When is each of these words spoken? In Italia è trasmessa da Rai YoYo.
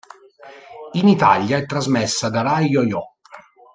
In 0.93 1.07
Italia 1.07 1.57
è 1.57 1.67
trasmessa 1.67 2.29
da 2.31 2.41
Rai 2.41 2.65
YoYo. 2.69 3.03